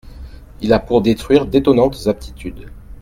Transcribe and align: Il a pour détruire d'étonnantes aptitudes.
Il 0.61 0.73
a 0.73 0.79
pour 0.79 1.03
détruire 1.03 1.45
d'étonnantes 1.45 2.07
aptitudes. 2.07 2.71